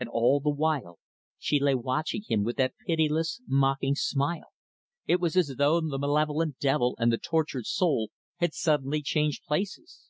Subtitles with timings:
[0.00, 0.98] And all the while
[1.38, 4.54] she lay watching him with that pitiless, mocking, smile.
[5.06, 10.08] It was as though the malevolent devil and the tortured soul had suddenly changed places.